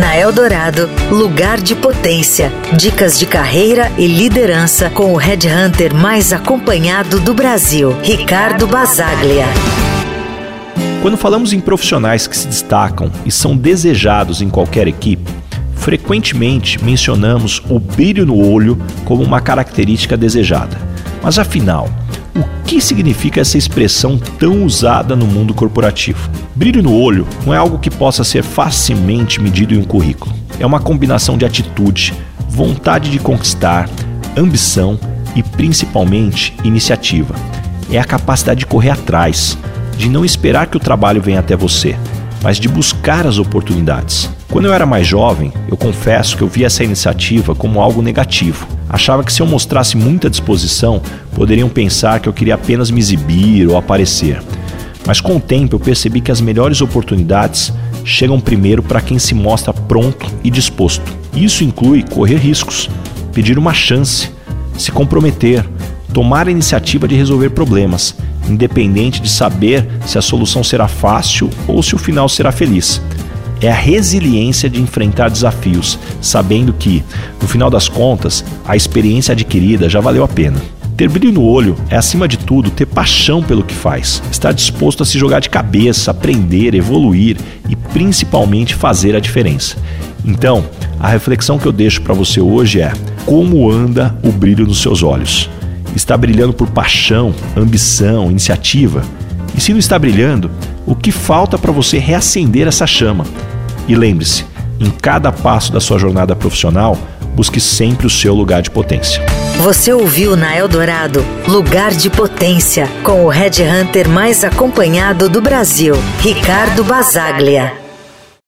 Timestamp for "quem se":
59.00-59.32